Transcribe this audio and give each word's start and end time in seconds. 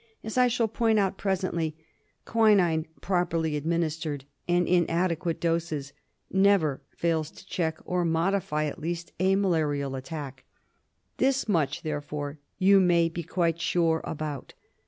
As 0.23 0.35
I 0.35 0.47
shall 0.47 0.67
point 0.67 0.97
out 0.97 1.19
presently, 1.19 1.75
quinine 2.25 2.87
properly 3.01 3.55
ad 3.55 3.67
ministered 3.67 4.25
and 4.47 4.67
in 4.67 4.89
adequate 4.89 5.39
doses 5.39 5.93
never 6.31 6.81
fails 6.97 7.29
to 7.29 7.45
check, 7.45 7.77
or 7.85 8.03
modify 8.03 8.65
at 8.65 8.81
least, 8.81 9.11
a 9.19 9.35
malarial 9.35 9.93
attack. 9.93 10.43
This 11.17 11.47
much, 11.47 11.83
there 11.83 12.01
fore, 12.01 12.39
you 12.57 12.79
may 12.79 13.09
be 13.09 13.21
quite 13.21 13.61
sure 13.61 14.01
about. 14.03 14.55